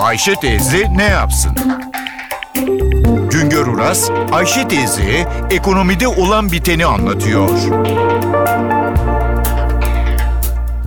[0.00, 1.52] Ayşe teyze ne yapsın?
[3.30, 7.48] Güngör Uras, Ayşe teyze ekonomide olan biteni anlatıyor.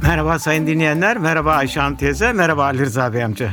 [0.04, 3.50] Merhaba sayın dinleyenler, merhaba Ayşe Hanım teyze, merhaba Ali Rıza Bey amca.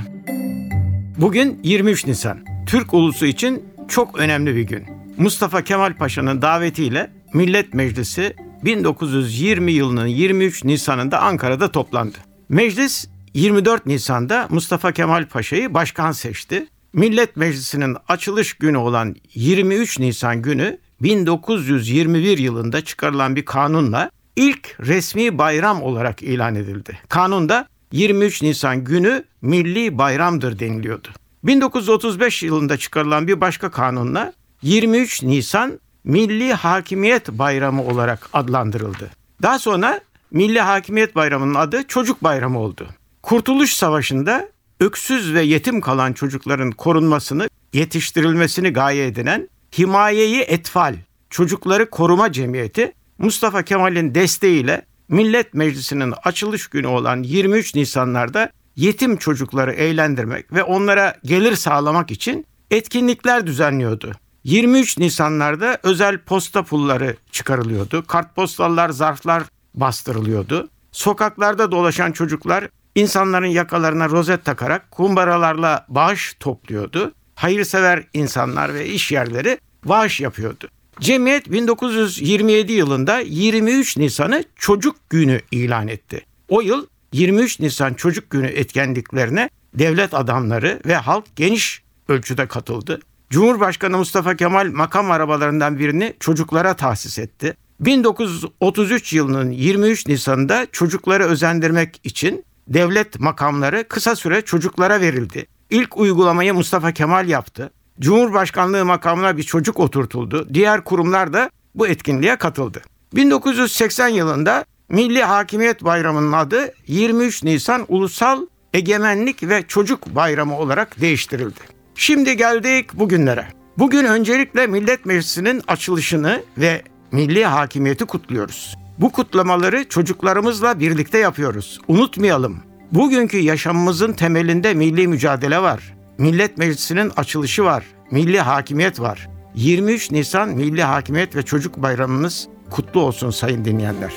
[1.19, 2.39] Bugün 23 Nisan.
[2.67, 4.87] Türk ulusu için çok önemli bir gün.
[5.17, 8.35] Mustafa Kemal Paşa'nın davetiyle Millet Meclisi
[8.65, 12.19] 1920 yılının 23 Nisan'ında Ankara'da toplandı.
[12.49, 16.67] Meclis 24 Nisan'da Mustafa Kemal Paşa'yı başkan seçti.
[16.93, 25.39] Millet Meclisi'nin açılış günü olan 23 Nisan günü 1921 yılında çıkarılan bir kanunla ilk resmi
[25.39, 26.99] bayram olarak ilan edildi.
[27.09, 31.09] Kanunda 23 Nisan günü milli bayramdır deniliyordu.
[31.45, 39.11] 1935 yılında çıkarılan bir başka kanunla 23 Nisan Milli Hakimiyet Bayramı olarak adlandırıldı.
[39.43, 42.89] Daha sonra Milli Hakimiyet Bayramı'nın adı Çocuk Bayramı oldu.
[43.23, 44.49] Kurtuluş Savaşı'nda
[44.81, 50.95] öksüz ve yetim kalan çocukların korunmasını, yetiştirilmesini gaye edinen Himayeyi Etfal
[51.31, 59.73] Çocukları Koruma Cemiyeti Mustafa Kemal'in desteğiyle Millet Meclisi'nin açılış günü olan 23 Nisanlarda yetim çocukları
[59.73, 64.13] eğlendirmek ve onlara gelir sağlamak için etkinlikler düzenliyordu.
[64.45, 68.07] 23 Nisanlarda özel posta pulları çıkarılıyordu.
[68.07, 69.43] Kartpostallar, zarflar
[69.75, 70.69] bastırılıyordu.
[70.93, 77.13] Sokaklarda dolaşan çocuklar insanların yakalarına rozet takarak kumbaralarla bağış topluyordu.
[77.35, 80.69] Hayırsever insanlar ve iş yerleri bağış yapıyordu.
[81.01, 86.21] Cemiyet 1927 yılında 23 Nisan'ı Çocuk Günü ilan etti.
[86.49, 93.01] O yıl 23 Nisan Çocuk Günü etkinliklerine devlet adamları ve halk geniş ölçüde katıldı.
[93.31, 97.57] Cumhurbaşkanı Mustafa Kemal makam arabalarından birini çocuklara tahsis etti.
[97.81, 105.47] 1933 yılının 23 Nisan'da çocukları özendirmek için devlet makamları kısa süre çocuklara verildi.
[105.71, 107.71] İlk uygulamayı Mustafa Kemal yaptı.
[108.01, 110.49] Cumhurbaşkanlığı makamına bir çocuk oturtuldu.
[110.55, 112.83] Diğer kurumlar da bu etkinliğe katıldı.
[113.15, 121.61] 1980 yılında Milli Hakimiyet Bayramı'nın adı 23 Nisan Ulusal Egemenlik ve Çocuk Bayramı olarak değiştirildi.
[121.95, 123.47] Şimdi geldik bugünlere.
[123.79, 126.83] Bugün öncelikle Millet Meclisi'nin açılışını ve
[127.13, 128.80] milli hakimiyeti kutluyoruz.
[129.01, 131.79] Bu kutlamaları çocuklarımızla birlikte yapıyoruz.
[131.89, 132.63] Unutmayalım.
[132.93, 135.95] Bugünkü yaşamımızın temelinde milli mücadele var.
[136.19, 137.85] Millet Meclisi'nin açılışı var.
[138.11, 139.29] Milli hakimiyet var.
[139.55, 144.13] 23 Nisan Milli Hakimiyet ve Çocuk Bayramımız kutlu olsun sayın dinleyenler.